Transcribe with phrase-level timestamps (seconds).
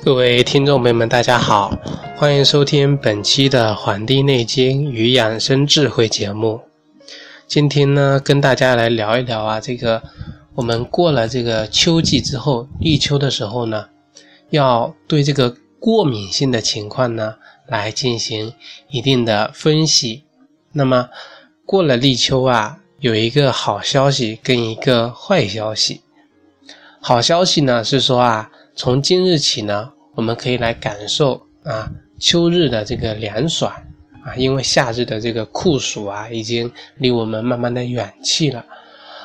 [0.00, 1.76] 各位听众朋友们，大家好，
[2.16, 6.60] 欢迎收听本期的《黄帝内经与养生智慧》节目。
[7.48, 10.00] 今天呢，跟大家来聊一聊啊，这个
[10.54, 13.88] 我们过了这个秋季之后，立秋的时候呢，
[14.50, 17.34] 要对这个过敏性的情况呢，
[17.66, 18.54] 来进行
[18.88, 20.24] 一定的分析。
[20.72, 21.08] 那么
[21.66, 26.02] 过了立秋啊，有一个好消息跟一个坏消息。
[27.00, 28.50] 好消息呢是说啊。
[28.78, 33.72] 从今日起呢，我们可以来感受啊秋日的这个凉爽
[34.24, 38.64] 啊，因为夏日的这个酷暑啊，已经离我们慢慢的远去了。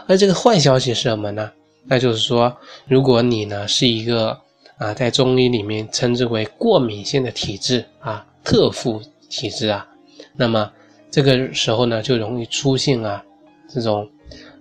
[0.07, 1.51] 而这个坏消息是什么呢？
[1.85, 4.35] 那就是说，如果你呢是一个
[4.79, 9.87] 啊，在中医里面称之为过敏性的体质啊，特负体质啊，
[10.35, 10.71] 那么
[11.11, 13.23] 这个时候呢，就容易出现啊
[13.69, 14.09] 这种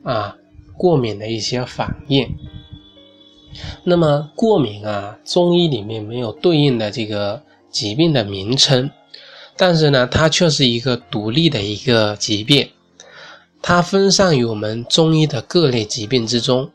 [0.02, 0.36] 啊
[0.76, 2.28] 过敏的一些反应。
[3.84, 8.90] 那么过敏啊，中医里面没有对应的这个疾病的名称，
[9.56, 12.70] 但是呢，它却是一个独立的一个疾病，
[13.60, 16.70] 它分散于我们中医的各类疾病之中。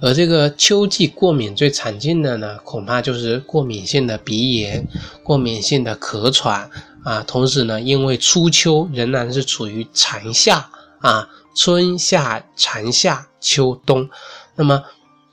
[0.00, 4.86] 而这个秋季过敏最常见的呢，恐怕就是过敏性的鼻炎、
[5.22, 6.70] 过敏性的咳喘
[7.02, 7.22] 啊。
[7.26, 10.70] 同时呢，因为初秋仍然是处于长夏
[11.00, 14.08] 啊，春夏长夏秋冬，
[14.56, 14.84] 那么。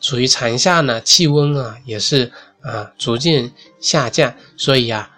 [0.02, 5.10] 处于长夏呢，气温啊也是啊逐渐下降，所以啊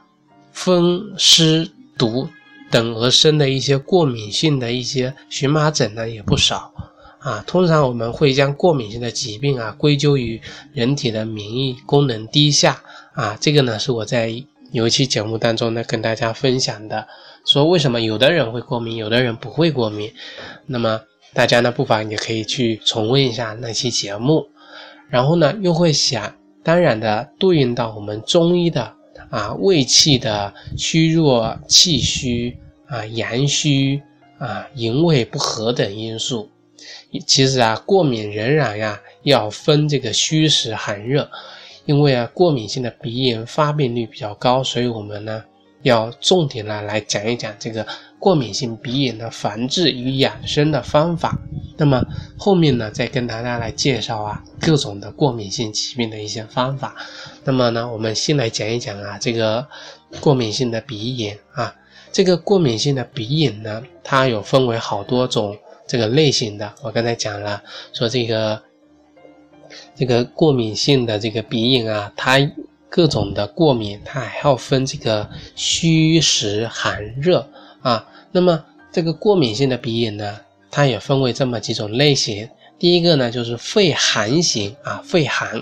[0.51, 2.27] 风湿毒
[2.69, 6.73] 等而生的一些过敏性的一些荨麻疹呢也不少
[7.19, 7.43] 啊。
[7.47, 10.41] 通常我们会将过敏性的疾病啊归咎于
[10.73, 12.81] 人体的免疫功能低下
[13.13, 13.37] 啊。
[13.39, 17.07] 这个呢是我在有一期节目当中呢跟大家分享的，
[17.45, 20.11] 说为什么有的人会过敏，有的人不会过敏。
[20.65, 21.01] 那么
[21.33, 24.47] 大家呢不妨也可以去重温一下那期节目。
[25.13, 28.91] 然后呢，又会想，当然的对应到我们中医的
[29.29, 32.57] 啊胃气的虚弱、气虚
[32.87, 34.01] 啊阳虚
[34.39, 36.49] 啊营卫不和等因素。
[37.27, 41.29] 其实啊，过敏仍然呀要分这个虚实寒热，
[41.85, 45.43] 因为啊过敏性的鼻炎发病率比较高，所以我们呢。
[45.83, 47.85] 要重点呢来讲一讲这个
[48.23, 51.37] 过敏性鼻炎的防治与养生的方法。
[51.75, 52.01] 那么
[52.37, 56.95] 后面呢，再跟大家来介绍啊各种的过敏性疾病的一些方法。
[57.43, 59.67] 那么呢，我们先来讲一讲啊这个
[60.21, 61.75] 过敏性的鼻炎啊。
[62.13, 66.73] 这个过敏性的鼻炎呢，它有分为好多种这个类型的。
[66.81, 68.61] 我刚才讲了，说这个
[69.93, 72.39] 这个过敏性的这个鼻炎啊，它。
[72.95, 77.49] 各种的过敏，它还要分这个虚实寒热
[77.81, 78.05] 啊。
[78.33, 82.49] 那么这个过敏性的鼻炎呢，它也分为这么几种类型。
[82.77, 85.61] 第一个呢就是肺寒型啊，肺寒；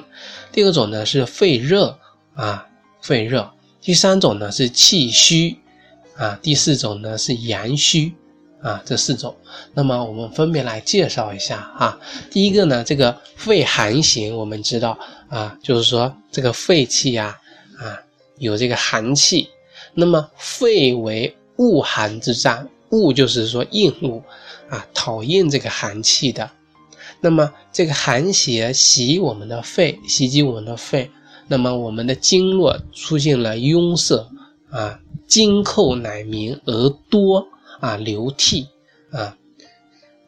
[0.51, 1.95] 第二种呢是肺热
[2.33, 2.65] 啊，
[3.01, 3.43] 肺热；
[3.79, 5.55] 第三种呢是气虚
[6.17, 8.11] 啊；第四种呢是阳虚。
[8.63, 9.35] 啊，这四种，
[9.73, 11.99] 那么我们分别来介绍一下啊。
[12.29, 14.95] 第一个呢，这个肺寒型，我们知道
[15.29, 17.35] 啊，就是说这个肺气呀，
[17.79, 17.97] 啊，
[18.37, 19.49] 有这个寒气。
[19.95, 24.21] 那么肺为恶寒之战，恶就是说厌恶
[24.69, 26.49] 啊，讨厌这个寒气的。
[27.21, 31.11] 那么这个寒邪袭我们的肺，袭击我们的肺，
[31.47, 34.27] 那么我们的经络出现了壅塞
[34.71, 37.47] 啊，经扣乃鸣而多。
[37.79, 38.67] 啊，流涕
[39.11, 39.35] 啊，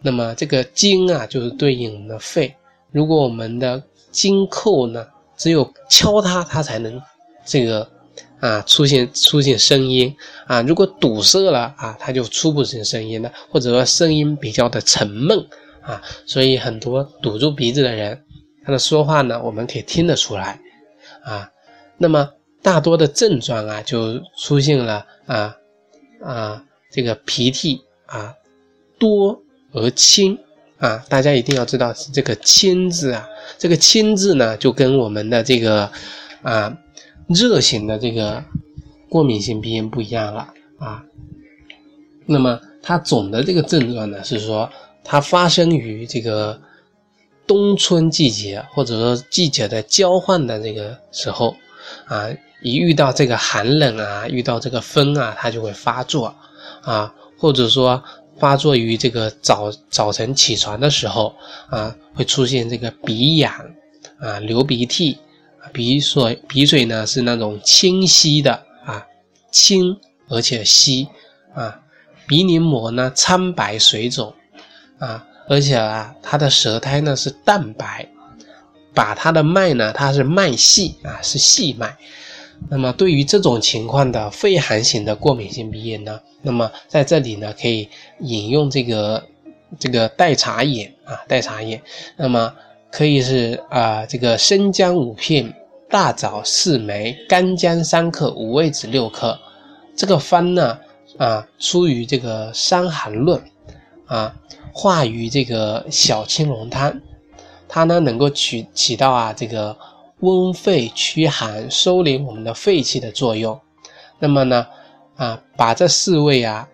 [0.02, 2.52] 那么这个经啊，就是对应我们的肺。
[2.92, 5.06] 如果我们的经扣呢，
[5.38, 7.00] 只有敲它，它才能
[7.46, 7.88] 这个
[8.44, 10.14] 啊出现出现声音
[10.48, 10.62] 啊。
[10.62, 15.48] 如果堵塞了啊，它就出不成声音了，或者说声音比较的沉闷
[15.82, 16.02] 啊。
[16.26, 18.24] 所以很多堵住鼻子的人，
[18.66, 20.60] 他的说话呢，我们可以听得出来
[21.24, 21.50] 啊。
[21.98, 22.30] 那么
[22.62, 25.56] 大多的症状啊，就出现了啊
[26.22, 26.64] 啊。
[26.92, 28.36] 这个鼻涕啊
[29.00, 29.42] 多
[29.72, 30.38] 而清
[30.78, 33.28] 啊，大家一定要知道是这个清字啊。
[33.58, 35.90] 这个清字呢，就跟我们的这个
[36.44, 36.78] 啊
[37.34, 38.44] 热型的这个
[39.10, 41.04] 过敏性鼻炎不一样了啊。
[42.26, 44.70] 那么它总的这个症状呢，是说
[45.04, 46.62] 它发生于这个
[47.46, 51.56] 冬春季节，或者说季节的交换的这个时候
[52.06, 52.30] 啊，
[52.62, 56.34] 一遇到这个寒冷啊，遇到这个风啊，它就会发作。
[56.84, 58.02] 啊，或者说
[58.38, 61.34] 发作于这个早早晨起床的时候
[61.70, 63.54] 啊，会出现这个鼻痒
[64.20, 65.18] 啊，流鼻涕，
[65.74, 69.06] 鼻水鼻水呢是那种清晰的啊，
[69.52, 69.98] 清
[70.30, 71.08] 而且稀
[71.54, 71.82] 啊，
[72.28, 74.34] 鼻黏膜呢苍白水肿
[75.00, 78.08] 啊，而且啊，它的舌苔呢是淡白，
[78.94, 81.98] 把它的脉呢，它是脉细啊，是细脉。
[82.70, 87.90] 那么对于这种情况的肺寒型的过敏性鼻炎呢，那么在这里呢，可以
[88.20, 89.22] 引用这个
[89.78, 91.82] 这个代茶饮啊，代茶饮。
[92.16, 92.54] 那么
[92.90, 95.54] 可以是啊，这个生姜五片，
[95.94, 99.40] 大枣四枚，干姜三克，五味子六克。
[99.96, 100.80] 这个方呢
[101.20, 103.40] 啊，出于这个《伤寒论》
[104.12, 104.34] 啊，
[104.74, 107.00] 化于这个小青龙汤。
[107.70, 109.78] 它呢能够起起到啊这个
[110.22, 113.62] 温肺驱寒、收敛我们的肺气的作用。
[114.18, 114.66] 那么呢
[115.16, 116.68] 啊把这四味啊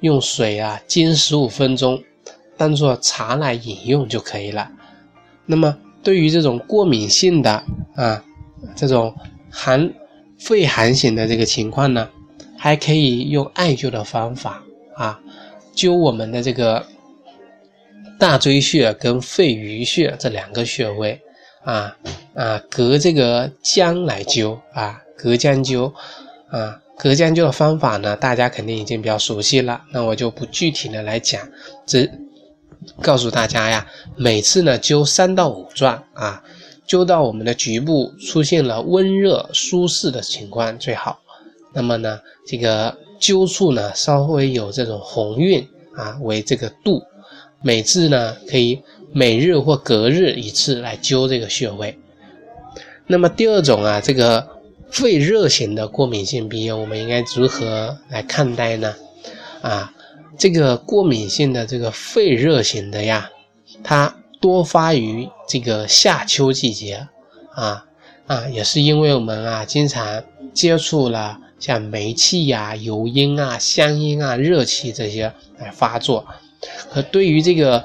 [0.00, 2.02] 用水啊煎十五分钟，
[2.58, 4.70] 当做茶来饮用就可以了。
[5.46, 7.64] 那么对于这种过敏性的
[7.94, 8.22] 啊
[8.74, 9.14] 这种
[9.50, 9.92] 寒
[10.38, 12.08] 肺寒型的这个情况呢，
[12.58, 14.62] 还可以用艾灸的方法
[14.94, 15.20] 啊
[15.74, 16.84] 灸我们的这个。
[18.18, 21.20] 大椎穴跟肺俞穴这两个穴位，
[21.62, 21.94] 啊
[22.32, 25.92] 啊，隔这个姜来灸啊，隔姜灸
[26.48, 31.46] 啊，隔姜灸的方法呢，大家肯定已经比较熟悉了，那我就不具体的来讲，
[31.84, 32.10] 只
[33.02, 33.86] 告诉大家呀，
[34.16, 36.42] 每次呢灸三到五转啊，
[36.86, 41.18] 灸到我们的局部出现了温热舒适的情况最好，
[41.72, 47.02] 那么呢，这个灸处呢稍微有这种红晕啊为这个度。
[47.62, 48.80] 每次呢，可以
[49.12, 51.98] 每日或隔日一次来灸这个穴位。
[53.06, 54.46] 那么第二种啊，这个
[54.90, 58.94] 肺热型的过敏性鼻炎，我们应该如何来看待呢？
[59.62, 59.92] 啊，
[60.38, 63.30] 这个过敏性的这个肺热型的呀，
[63.82, 67.08] 它多发于这个夏秋季节
[67.52, 67.84] 啊
[68.26, 70.22] 啊，也是因为我们啊经常
[70.52, 76.26] 接触了像煤气呀、油烟啊、香烟啊、热气这些来发作。
[76.90, 77.84] 可对于这个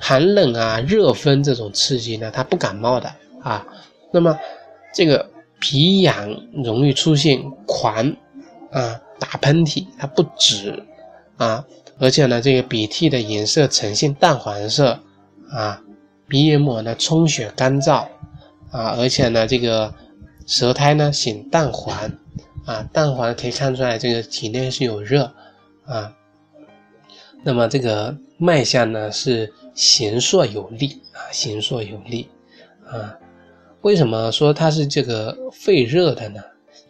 [0.00, 3.10] 寒冷啊、热风这种刺激呢，它不感冒的
[3.42, 3.66] 啊。
[4.12, 4.36] 那么
[4.92, 8.14] 这个鼻痒容易出现狂
[8.70, 10.84] 啊、打喷嚏，它不止
[11.36, 11.64] 啊，
[11.98, 14.98] 而且呢，这个鼻涕的颜色呈现淡黄色
[15.50, 15.82] 啊，
[16.28, 18.06] 鼻黏膜呢充血干燥
[18.70, 19.92] 啊，而且呢，这个
[20.46, 21.96] 舌苔呢显淡黄
[22.64, 25.32] 啊，淡黄可以看出来这个体内是有热
[25.86, 26.14] 啊。
[27.42, 32.28] 那么这个脉象呢是形硕有力啊，形硕有力
[32.86, 33.16] 啊。
[33.82, 36.40] 为什么说它是这个肺热的呢？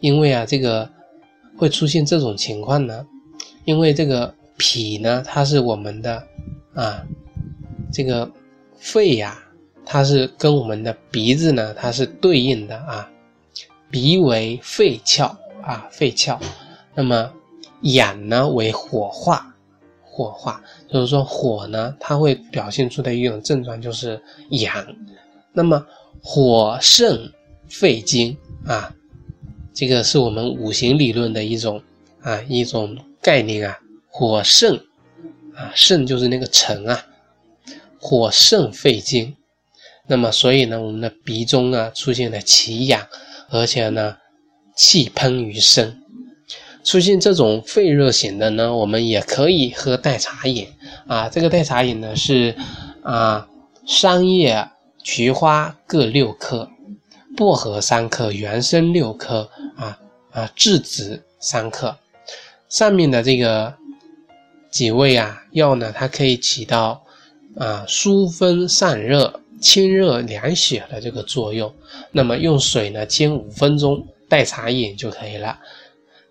[0.01, 0.89] 因为啊，这个
[1.57, 3.05] 会出现这种情况呢，
[3.65, 6.23] 因为这个脾呢，它是我们的
[6.73, 7.01] 啊，
[7.93, 8.29] 这个
[8.81, 9.39] 肺呀，
[9.85, 13.07] 它是跟我们的鼻子呢，它是对应的啊。
[13.91, 16.39] 鼻为肺窍啊，肺窍。
[16.95, 17.31] 那么
[17.81, 19.47] 养呢为火化。
[20.03, 20.61] 火化
[20.91, 24.85] 就是说火呢，它会表现出的一种症状就是痒。
[25.53, 25.85] 那么
[26.21, 27.31] 火盛
[27.69, 28.35] 肺经
[28.65, 28.93] 啊，
[29.73, 31.81] 这个是我们五行理论的一种
[32.21, 33.79] 啊一种概念啊。
[34.09, 34.75] 火盛
[35.55, 37.05] 啊，盛就是那个沉啊，
[38.01, 39.37] 火盛肺经。
[40.07, 43.07] 那么所以呢，我们的鼻中啊出现了奇痒，
[43.49, 44.17] 而且呢
[44.75, 46.01] 气喷于身。
[46.83, 50.67] 出现这种肺热型的呢，我们也可以喝代茶饮
[51.05, 51.29] 啊。
[51.29, 52.55] 这个代茶饮呢是
[53.03, 53.47] 啊，
[53.85, 54.67] 桑叶、
[55.03, 56.71] 菊花各六克，
[57.37, 59.99] 薄荷三克，原参六克啊
[60.31, 61.97] 啊，栀子三克。
[62.67, 63.75] 上面的这个
[64.71, 67.03] 几味啊药呢，它可以起到
[67.57, 71.73] 啊疏风散热、清热凉血的这个作用。
[72.11, 75.59] 那么用水呢煎五分钟，代茶饮就可以了。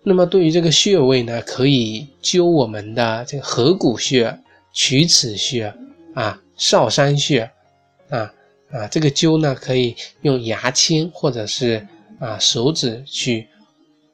[0.03, 4.35] 那么对于这个穴位呢，可以灸我们的这个合谷穴、
[4.73, 5.71] 曲池穴
[6.15, 7.49] 啊、少山穴
[8.09, 8.33] 啊
[8.71, 11.87] 啊，这个灸呢可以用牙签或者是
[12.19, 13.47] 啊手指去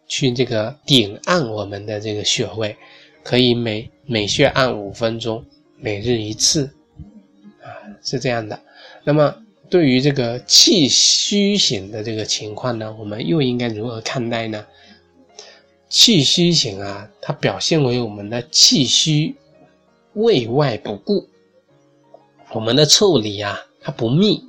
[0.10, 2.76] 去这个点按我们的这个穴位，
[3.24, 5.44] 可以每每穴按五分钟，
[5.78, 6.70] 每日一次，
[8.04, 8.60] 是这样的。
[9.04, 9.36] 那么
[9.70, 14.66] 对于这个气虚型的这个情况呢，我们又应该如何看待呢？
[15.90, 19.36] 气虚型啊，它表现为我们的气虚，
[20.14, 21.28] 胃外不固，
[22.52, 24.44] 我们的腠理啊，它不密，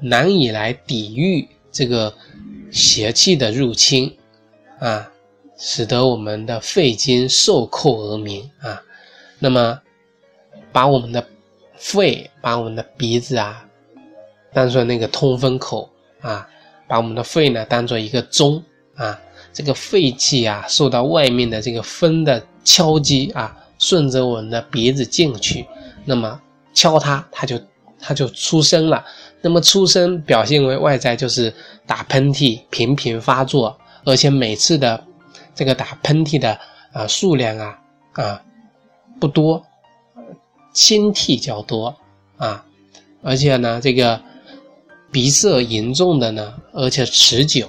[0.00, 2.14] 难以来抵御这个
[2.70, 4.16] 邪气的入侵
[4.78, 5.12] 啊，
[5.58, 8.82] 使得我们的肺经受扣而鸣啊。
[9.40, 9.80] 那么，
[10.70, 11.26] 把我们的
[11.78, 13.64] 肺，把我们的鼻子啊，
[14.52, 15.88] 当做那个通风口
[16.20, 16.48] 啊，
[16.88, 18.62] 把我们的肺呢当做一个钟
[18.94, 19.18] 啊。
[19.52, 25.66] 这个肺气啊，受到外面的这个风的敲击啊，顺着我们的鼻子进去，
[26.04, 26.38] 那么
[26.74, 27.58] 敲它，它就
[27.98, 29.02] 它就出声了。
[29.40, 31.52] 那么出声表现为外在就是
[31.86, 35.02] 打喷嚏频频发作，而且每次的
[35.54, 36.58] 这个打喷嚏的
[36.92, 37.78] 啊数量啊
[38.12, 38.42] 啊
[39.18, 39.64] 不多，
[40.76, 41.96] 清涕较多
[42.36, 42.66] 啊，
[43.22, 44.20] 而且呢这个
[45.10, 47.66] 鼻塞严重的呢，而且持久，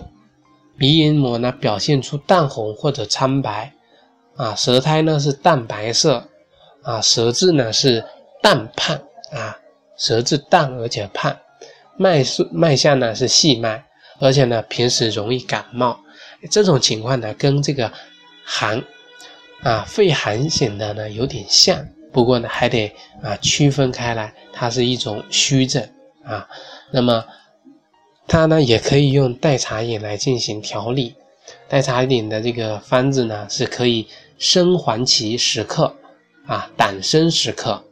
[0.77, 3.71] 鼻黏膜呢表现出淡红或者苍白
[4.35, 6.27] 啊，舌苔呢是淡白色
[6.83, 8.03] 啊，舌质呢是
[8.43, 8.99] 淡胖
[9.31, 9.57] 啊，
[9.95, 11.33] 舌质淡而且胖。
[11.95, 13.85] 脉速脉象呢是细脉，
[14.19, 15.97] 而且呢平时容易感冒，
[16.51, 17.89] 这种情况呢跟这个
[18.43, 18.83] 寒
[19.63, 21.87] 啊肺寒型的呢有点像，
[22.17, 25.87] 不过呢还得啊区分开来，它是一种虚症
[26.23, 26.49] 啊。
[26.89, 27.23] 那么
[28.27, 31.13] 它呢也可以用代茶饮来进行调理，
[31.69, 34.07] 代茶饮的这个方子呢是可以
[34.39, 35.95] 生黄芪十克
[36.47, 37.83] 啊，党参十克，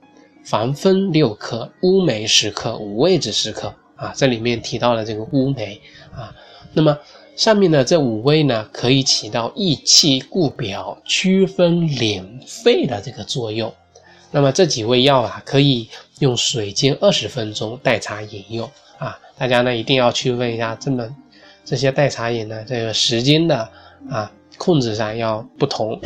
[0.44, 3.72] 防风六克，乌梅十克，五味子十克。
[3.96, 5.80] 啊，这里面提到了这个乌梅
[6.16, 6.36] 啊，
[6.74, 6.98] 那么
[7.36, 13.72] 上面的这五味呢，可以起到益气固表、祛风敛肺的这个作用。
[14.36, 15.88] 那么这几味药啊，可以
[16.20, 19.18] 用水煎二十分钟代茶饮用啊。
[19.38, 21.08] 大家呢一定要区分一下，这么
[21.64, 23.70] 这些代茶饮呢，这个时间的
[24.10, 25.98] 啊控制上要不同，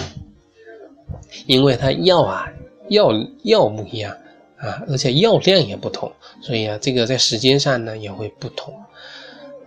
[1.47, 2.47] 因为它药啊
[2.89, 3.09] 药
[3.41, 4.15] 药不一样。
[4.57, 8.71] 啊，而且药量也不同，所以啊，这个在时间上呢也会不同。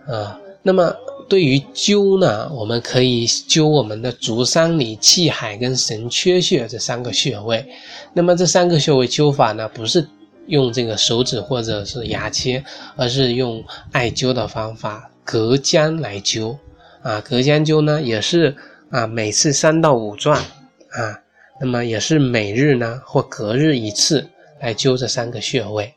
[0.07, 0.95] 啊，那么
[1.27, 7.65] 对于灸呢，我们可以灸我们的足三里、气海跟神阙穴这三个穴位。
[8.13, 10.07] 那么这三个穴位灸法呢，不是
[10.47, 12.63] 用这个手指或者是牙签，
[12.95, 16.57] 而是用艾灸的方法，隔姜来灸。
[17.01, 18.55] 啊，隔姜灸呢，也是
[18.89, 21.19] 啊，每次三到五转啊，
[21.59, 24.27] 那么也是每日呢或隔日一次。
[24.61, 25.93] 来灸这三个穴位。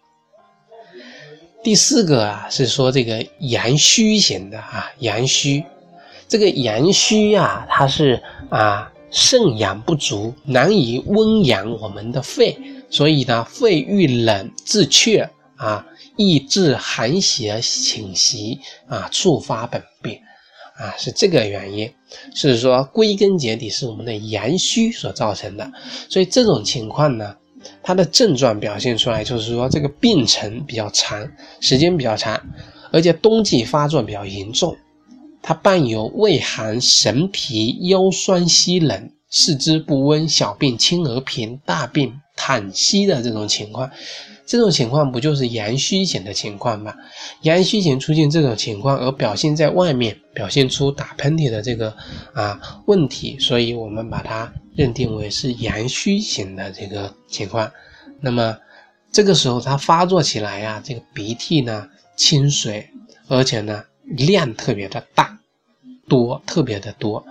[1.66, 5.64] 第四个啊，是说这个阳虚型的啊，阳虚，
[6.28, 12.56] 这个阳虚啊，它是啊肾阳不足，难以温养我们的肺，
[12.88, 15.84] 所以呢，肺遇冷自却啊，
[16.16, 20.20] 易致寒邪侵袭啊，触发本病
[20.76, 21.92] 啊，是这个原因，
[22.32, 25.68] 是说归根结底是我们的阳虚所造成的，
[26.08, 27.34] 所以这种情况呢。
[27.82, 31.28] 它的症状表现出来就是说，这个病程比较长，
[31.60, 32.40] 时间比较长，
[32.92, 34.76] 而且冬季发作比较严重。
[35.42, 43.90] 它伴有畏寒、神疲、腰酸膝冷、四肢不温、小病轻而平、大病坦息的这种情况。
[44.46, 46.94] 这种情况不就是阳虚型的情况吗？
[47.42, 51.92] 阳虚型出现这种情况，而表现在外面，表现出打喷嚏的这个
[52.32, 57.70] 啊问题，所以我们把它认定为是阳虚型的这个情况。
[58.20, 58.56] 那么
[59.10, 62.88] 这个时候它发作起来呀，这个鼻涕呢清水，
[63.26, 65.36] 而且呢量特别的大，
[66.08, 67.24] 多特别的多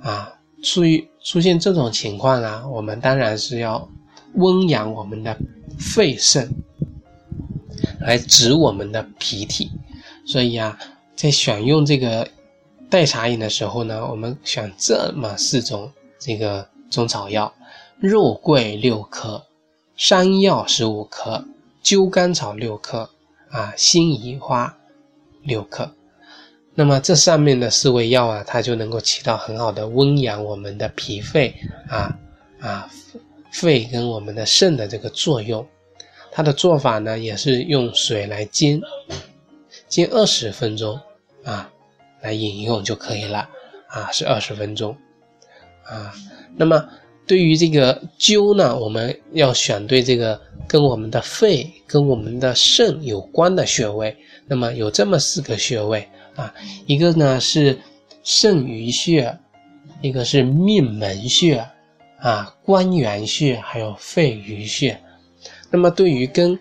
[0.00, 0.32] 啊。
[0.62, 3.88] 出于出现这种情况啊，我们当然是要
[4.34, 5.36] 温养我们的。
[5.82, 6.48] 肺肾
[8.00, 9.70] 来止我们的鼻涕，
[10.24, 10.78] 所以啊，
[11.16, 12.28] 在选用这个
[12.88, 17.52] 代茶饮的时候呢，我们选这么四种这个中草药：
[17.98, 19.44] 肉桂六克，
[19.96, 21.44] 山药十五克，
[21.82, 23.10] 灸甘草六克，
[23.50, 24.76] 啊，辛夷花
[25.42, 25.94] 六克。
[26.74, 31.54] 那么这上面的四味药啊，它就能够起到很好的温养我们的脾肺
[31.88, 32.16] 啊
[32.60, 32.88] 啊。
[33.52, 35.64] 肺跟我们的肾的这个作用，
[36.30, 38.80] 它的做法呢也是用水来煎，
[39.88, 40.98] 煎二十分钟
[41.44, 41.70] 啊，
[42.22, 43.48] 来饮用就可以了
[43.88, 44.96] 啊，是二十分钟
[45.84, 46.12] 啊。
[46.56, 46.88] 那么
[47.26, 54.16] 对于这个灸呢，我们要选对这个跟我们的肺、跟我们的肾有关的穴位。
[54.46, 56.52] 那么有这么四个穴位啊，
[56.86, 57.78] 一个呢是
[58.24, 59.38] 肾俞穴，
[60.00, 61.64] 一个是命门穴。
[62.22, 65.02] 啊，关元穴还有肺俞穴，
[65.70, 66.56] 那么对于跟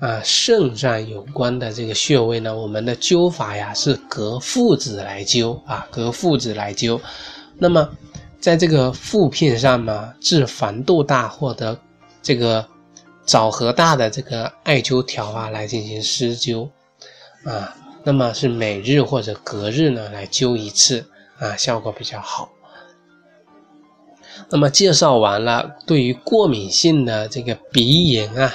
[0.00, 7.00] 啊肾上有关的这个穴位呢，我们的灸法呀是隔腹子来灸啊，隔腹子来灸。
[7.56, 7.88] 那么
[8.40, 11.78] 在这个腹片上呢，治黄豆大或者
[12.20, 12.66] 这个
[13.24, 16.68] 枣核大的这个艾灸条啊来进行施灸
[17.44, 21.08] 啊，那么是每日或者隔日呢来灸一次
[21.38, 22.50] 啊，效果比较好。
[24.50, 28.52] 那么介绍完了对于过敏性的这个鼻炎啊，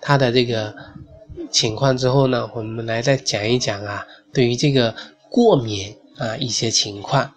[0.00, 0.74] 它的这个
[1.50, 4.94] 情况之后呢，我们来再讲一讲啊，对于这个
[5.28, 7.32] 过敏啊一些情况。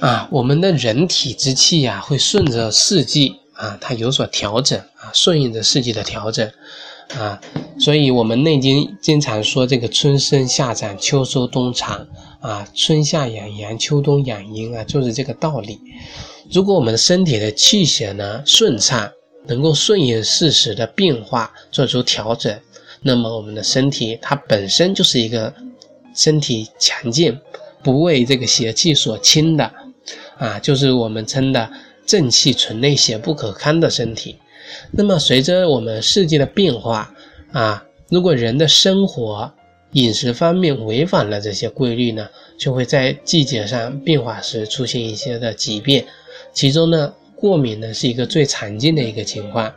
[0.00, 6.50] 啊，我们的人体之气啊会顺着四季啊，它有所调整啊，顺应着四季的调整
[7.16, 7.40] 啊，
[7.78, 12.04] 所以我们《内经》经常说这个春生夏长秋收冬藏
[12.40, 15.78] 啊，春夏养阳，秋冬养阴啊，就是这个道理。
[16.52, 19.10] 如果我们身体的气血呢顺畅，
[19.46, 22.56] 能够顺应事实的变化做出调整，
[23.00, 25.52] 那么我们的身体它本身就是一个
[26.14, 27.40] 身体强健，
[27.82, 29.72] 不为这个邪气所侵的
[30.38, 31.70] 啊，就是我们称的。
[32.04, 34.36] 正气存内，邪不可堪的身体。
[34.90, 37.14] 那么，随着我们四季的变化
[37.52, 39.50] 啊，如果人的生活
[39.92, 42.28] 饮食方面违反了这些规律呢，
[42.58, 46.04] 就会在季节上变化时出现一些的疾病。
[46.52, 49.72] 其中呢，过敏呢是一个最常见的一个情况。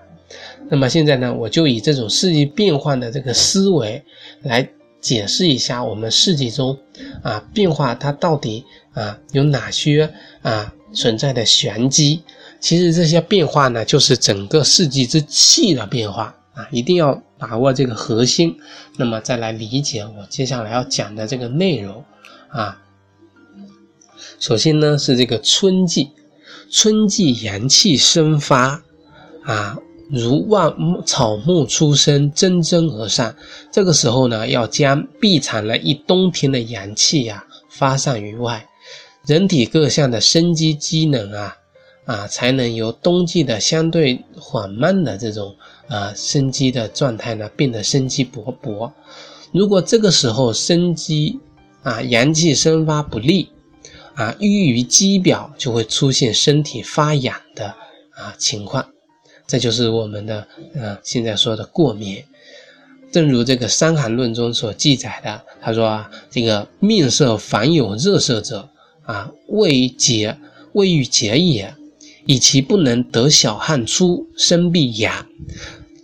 [0.69, 4.03] 那么现在呢，我就以这种四季变换的这个思维
[4.43, 4.67] 来
[4.99, 6.77] 解释一下我们四季中
[7.21, 8.63] 啊变化它到底
[8.93, 10.71] 啊有哪些啊。
[10.93, 12.23] 存在的玄机，
[12.61, 18.55] 其实这些变化呢，就是整个四季之气的变化啊，一定要把握这个核心，
[18.95, 22.01] 那么再来理解我接下来要讲的这个内容
[22.47, 22.81] 啊。
[24.39, 26.11] 首先呢是这个春季，
[26.77, 28.83] 春季阳气生发
[29.45, 29.77] 啊，
[30.11, 33.33] 如万草木初生，蒸蒸而上。
[33.71, 38.67] 这个时候呢，要将闭藏了一冬天的阳气呀发散于外。
[39.25, 41.55] 人体各项的生机机能啊，
[42.03, 45.55] 啊，才能由冬季的相对缓慢的这种
[45.87, 48.91] 啊生机的状态呢，变得生机勃勃。
[49.53, 51.39] 如果这个时候生机
[51.83, 53.47] 啊阳气生发不利
[54.15, 57.67] 啊，淤于肌表，就会出现身体发痒的
[58.11, 58.85] 啊情况。
[59.45, 62.23] 这就是我们的啊现在说的过敏。
[63.11, 68.69] 正如这个《伤寒论》中所记载的，他说啊，这个面色凡有热色者。
[69.05, 70.35] 啊，未结，
[70.73, 71.75] 未欲结也，
[72.25, 75.27] 以其不能得小汗出，生必痒，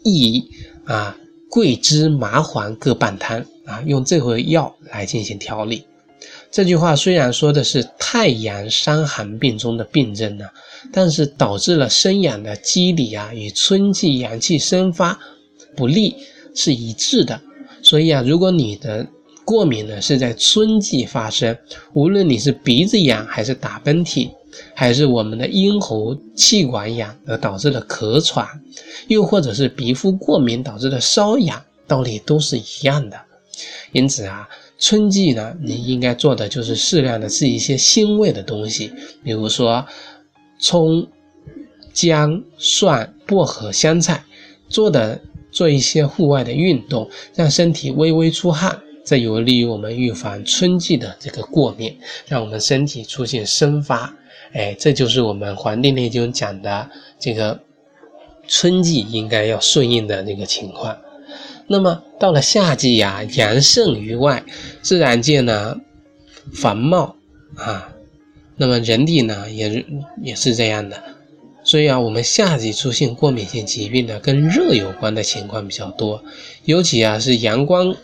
[0.04, 0.52] 宜
[0.86, 1.18] 啊
[1.50, 5.84] 桂枝麻黄各半汤啊，用这回药来进行调理。
[6.52, 10.46] 这句话虽然说的是太阳伤寒病中的病症呢，
[10.92, 15.18] 但是导致了生养的机理啊，与春季阳气生发
[15.78, 16.14] 不利
[16.54, 17.40] 是一致的。
[17.82, 19.08] 所以啊，如果你的
[19.46, 21.58] 过敏呢是在春季发生，
[21.94, 24.30] 无论你是鼻子痒，还是打喷嚏，
[24.76, 28.46] 还是我们的咽喉气管痒而导致的咳喘，
[29.08, 33.18] 又或者是皮肤过敏导致的瘙痒，道理都是一样的。
[33.94, 34.48] 因此啊，
[34.82, 38.92] 春季呢，你应该做的就是适量的吃一些辛味的东西，
[39.24, 39.86] 比如说
[40.60, 41.08] 葱、
[41.94, 44.24] 姜、蒜、薄荷、香菜，
[44.68, 48.82] 做的做一些户外的运动，让身体微微出汗。
[49.06, 51.96] 这有利于我们预防春季的这个过敏，
[52.28, 54.16] 让我们身体出现生发。
[54.54, 56.90] 哎，这就是我们《黄帝内经》讲的
[57.20, 57.60] 这个
[58.48, 60.98] 春季应该要顺应的那个情况。
[61.72, 64.44] 那么到了夏季呀，阳盛于外，
[64.82, 65.78] 自然界呢
[66.54, 67.16] 繁茂
[67.56, 67.88] 啊，
[68.58, 69.86] 那么人体呢也
[70.22, 71.02] 也是这样的。
[71.64, 76.22] 所以啊，我们夏季出现过敏性疾病呢，跟热有关的情况比较多，
[76.66, 77.96] 尤其啊是阳光。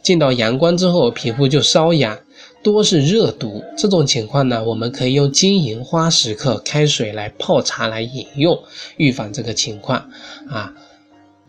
[0.00, 2.16] 见到阳光之后，皮肤就瘙痒，
[2.62, 3.62] 多是热毒。
[3.76, 8.62] 这种情况呢，我们可以用金银花十克开水来泡茶来饮用，
[8.96, 10.08] 预防这个情况
[10.48, 10.72] 啊。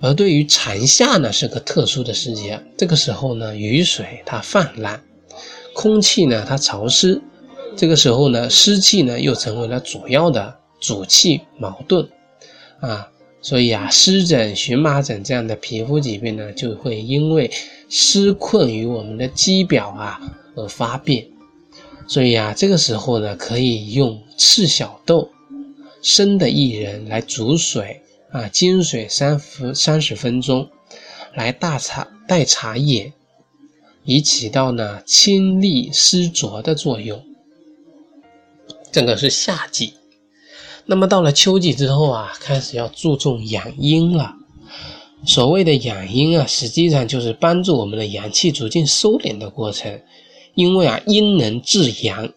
[0.01, 5.01] 而对于长夏呢，是个特殊的时节，这个时候呢，雨水它泛滥，
[5.73, 7.21] 空气呢它潮湿，
[7.75, 12.07] 这个时候呢，湿气呢又成为了主要的主气矛盾
[12.79, 13.09] 啊。
[13.41, 17.49] 所以啊，湿疹、荨麻疹这样的皮肤疾病呢，就会因为
[17.89, 20.19] 湿困于我们的肌表啊
[20.55, 21.25] 而发病。
[22.05, 25.29] 所以啊，这个时候呢，可以用赤小豆、
[26.01, 30.69] 生的薏仁来煮水啊，金水三分三十分钟，
[31.33, 33.13] 来大茶代茶叶，
[34.03, 37.25] 以起到呢清利湿浊的作用。
[38.91, 39.93] 这个是夏季。
[40.85, 44.35] 那么到了秋季之后啊，开始要注重养阴了。
[45.25, 50.01] 所谓的养阴啊，实际上就是帮助我们的阳气逐渐收敛的过程。
[50.55, 52.31] 因为啊，阴能制阳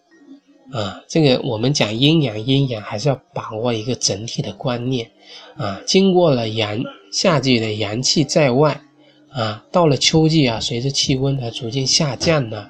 [0.73, 5.09] 啊，这个我们讲阴阳，阴阳还是要把握一个整体的观念
[5.55, 5.79] 啊。
[5.85, 6.81] 经过了阳
[7.11, 8.81] 夏季的阳气在外
[9.29, 12.67] 啊，到了秋季啊，随着气温的逐渐下降呢，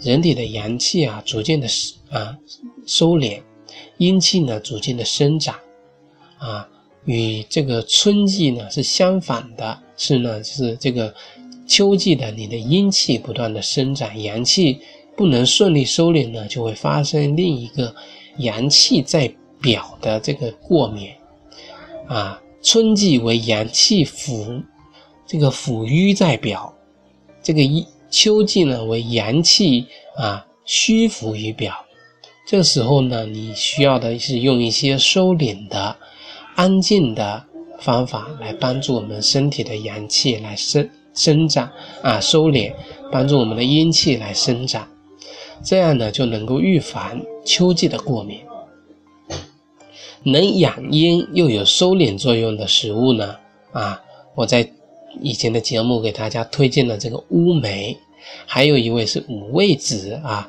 [0.00, 1.68] 人体的阳气啊逐渐的
[2.10, 2.34] 啊
[2.86, 3.40] 收敛。
[3.98, 5.54] 阴气呢逐渐的生长，
[6.38, 6.66] 啊，
[7.04, 11.14] 与这个春季呢是相反的，是呢就是这个
[11.68, 14.80] 秋季的你的阴气不断的生长，阳气
[15.16, 17.94] 不能顺利收敛呢，就会发生另一个
[18.38, 21.10] 阳气在表的这个过敏，
[22.08, 24.62] 啊，春季为阳气腐，
[25.26, 26.72] 这个腐瘀在表；
[27.42, 31.74] 这个一秋季呢为阳气啊虚浮于表。
[32.46, 35.96] 这时候呢，你需要的是用一些收敛的、
[36.56, 37.44] 安静的
[37.78, 41.70] 方法来帮助我们身体的阳气来生生长
[42.02, 42.72] 啊，收敛，
[43.12, 44.88] 帮助我们的阴气来生长，
[45.62, 48.40] 这样呢就能够预防秋季的过敏。
[50.24, 53.36] 能养阴又有收敛作用的食物呢？
[53.72, 54.00] 啊，
[54.36, 54.70] 我在
[55.20, 57.96] 以前的节目给大家推荐了这个乌梅，
[58.46, 60.48] 还有一味是五味子啊，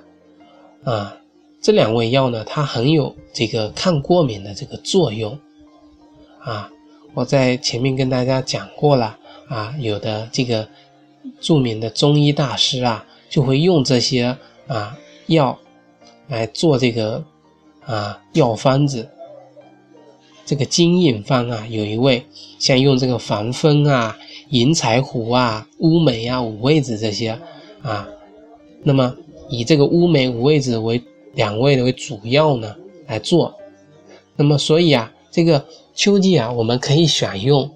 [0.84, 1.18] 啊，
[1.60, 5.40] 这两味药呢，它很有这个抗过敏的这个作用
[6.40, 6.70] 啊。
[7.16, 10.68] 我在前面跟大家讲过了啊，有的这个
[11.42, 14.38] 著名的中医大师啊，就会用这些
[14.68, 14.98] 啊
[15.28, 15.58] 药
[16.28, 17.24] 来做这个
[17.86, 19.10] 啊药方子。
[20.46, 22.26] 这个金印方啊，有一味
[22.60, 24.18] 像用这个防风啊、
[24.50, 27.40] 银柴胡啊、乌梅啊、五味子这些
[27.82, 28.06] 啊，
[28.84, 29.16] 那么
[29.50, 31.02] 以这个乌梅、五味子为
[31.34, 32.76] 两味的为主要呢
[33.08, 33.56] 来做。
[34.36, 37.72] 那么所以啊，这个秋季啊，我们可以选用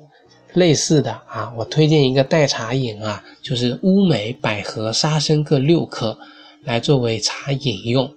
[0.54, 6.18] 类似的啊，我推荐一个代茶饮啊，就是乌梅、百合、沙参各六克
[6.64, 8.14] 来作为茶饮用。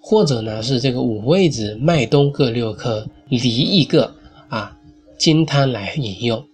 [0.00, 4.14] 或者呢是这个五味子、麦冬各六克、梨一个
[4.48, 4.76] 啊，
[5.16, 6.46] 金汤来饮用。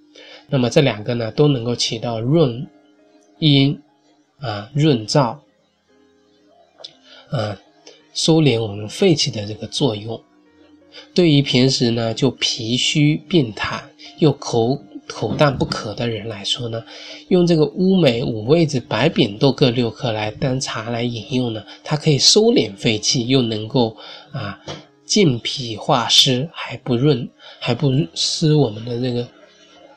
[0.48, 2.64] 那么这两个呢都能够起到润
[3.40, 3.80] 阴
[4.38, 5.36] 啊、润燥
[7.30, 7.60] 啊、
[8.14, 10.22] 收敛我们肺气的这个作用。
[11.12, 13.80] 对于平时呢就脾虚病痰
[14.18, 14.80] 又口。
[15.10, 16.82] 口淡不渴的人来说呢，
[17.28, 23.96] 用这个乌梅、五味子、白扁豆各六克来当茶来饮用呢，它可以收敛肺气，又能够
[24.32, 24.58] 啊
[25.04, 29.28] 健脾化湿，还不润，还不湿我们的这个，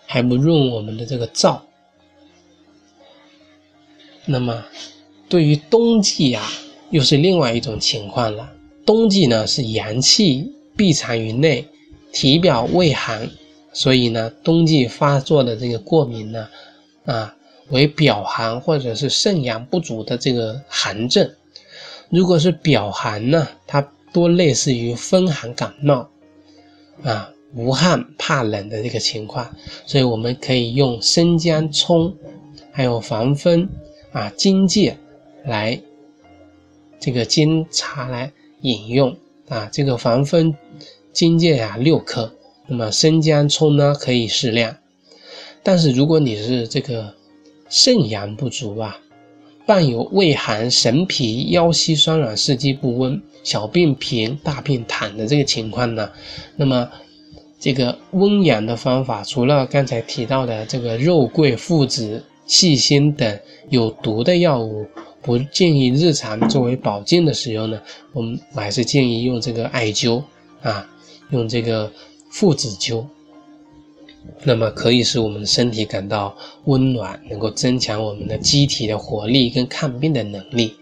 [0.06, 1.60] 还不润我们的这个燥。
[4.26, 4.63] 那么，
[5.30, 6.41] 对于冬季呀，
[6.89, 8.49] 又是另外一种情况了。
[8.86, 11.65] 冬季呢是阳气闭藏于内，
[12.12, 13.30] 体表畏寒。
[13.74, 16.48] 所以呢，冬季发作的这个过敏呢，
[17.06, 17.36] 啊，
[17.70, 21.30] 为表寒或者是肾阳不足的这个寒症。
[22.10, 23.82] 如果是表寒呢，它
[24.14, 26.08] 多类似于风寒感冒，
[27.04, 29.52] 啊，无汗怕冷的这个情况。
[29.88, 32.16] 所以我们可以用生姜、葱，
[32.72, 33.68] 还有防风
[34.12, 34.96] 啊、荆芥
[35.44, 35.82] 来
[37.00, 38.32] 这个煎茶来
[38.62, 39.18] 饮用
[39.50, 39.68] 啊。
[39.72, 40.56] 这个防风
[41.12, 42.32] 荆芥呀，六克。
[42.65, 44.78] 那么生姜、葱呢，可以适量，
[45.63, 47.13] 但是如果你是这个
[47.67, 48.97] 肾阳不足啊，
[49.65, 56.10] 伴有畏寒、神疲、腰膝酸软、四肢不温、小便频、大便溏的这个情况呢，
[56.56, 56.89] 那么
[57.60, 64.88] 这个温阳的方法，除了刚才提到的这个肉桂、附子、细辛等有毒的药物，
[65.21, 67.82] 不建议日常作为保健的使用呢，
[68.13, 70.23] 我们还是建议用这个艾灸
[70.62, 70.89] 啊，
[71.32, 71.91] 用这个。
[72.34, 73.06] 附子灸，
[74.41, 80.76] 那么可以使我们的身体感到温暖，能够增强我们的机体的活力跟抗病的能力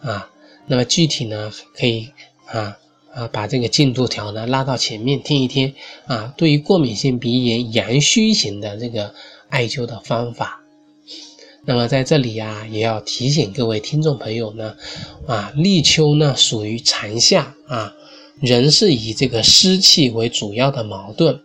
[0.00, 0.30] 啊。
[0.68, 2.10] 那么具体呢，可以
[2.46, 2.78] 啊
[3.12, 5.74] 啊把这个进度条呢拉到前面听一听
[6.06, 6.32] 啊。
[6.36, 9.12] 对于过敏性鼻炎阳虚型的这个
[9.48, 10.62] 艾灸的方法，
[11.64, 14.76] 那么在这里啊也要提醒各位听众朋友呢
[15.26, 17.92] 啊，立秋呢属于长夏啊。
[18.40, 21.38] 人是以这个湿气为主要的矛盾，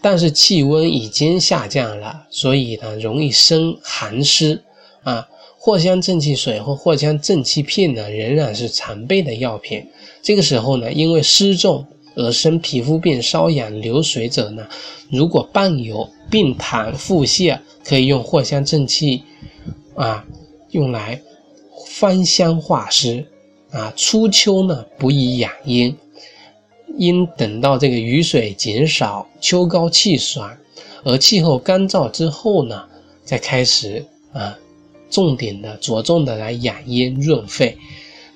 [0.00, 4.62] 但是气温已经下降了，所以呢容易生寒湿
[5.02, 5.26] 啊。
[5.58, 9.84] 藿香正气水或藿香正气片呢仍然是常备的药品。
[10.22, 11.84] 这个时候呢，因为湿重
[12.14, 14.64] 而生皮肤病、瘙痒、流水者呢，
[15.10, 19.22] 如果伴有病痰、腹泻，可以用藿香正气
[19.96, 20.24] 啊，
[20.70, 21.20] 用来
[21.88, 23.26] 芳香化湿
[23.70, 23.92] 啊。
[23.96, 25.96] 初秋呢，不宜养阴。
[26.98, 30.56] 应等到这个雨水减少、秋高气爽，
[31.04, 32.84] 而气候干燥之后呢，
[33.24, 34.58] 再开始啊，
[35.10, 37.76] 重点的、着重的来养阴润肺。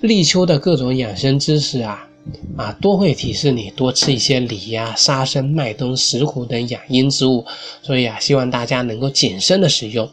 [0.00, 2.08] 立秋的各种养生知识啊，
[2.56, 7.44] 啊，多会提示你多吃一些梨呀、沙参、麦冬、石斛等养阴之物。
[7.82, 10.08] 所以啊，希望大家能够谨慎的使用，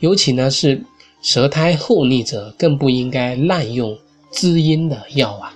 [0.00, 0.82] 尤其呢是
[1.22, 3.96] 舌苔厚腻者，更不应该滥用
[4.30, 5.55] 滋阴的药啊。